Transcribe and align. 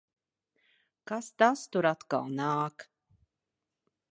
Kas 1.11 1.27
tas 1.43 1.59
tur 1.75 1.89
atkal 1.91 2.33
nāk? 2.41 2.87